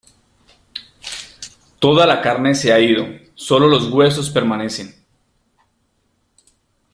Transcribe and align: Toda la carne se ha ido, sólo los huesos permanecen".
Toda 1.77 2.07
la 2.07 2.21
carne 2.23 2.55
se 2.55 2.73
ha 2.73 2.79
ido, 2.79 3.05
sólo 3.35 3.67
los 3.67 3.91
huesos 3.93 4.31
permanecen". 4.31 4.95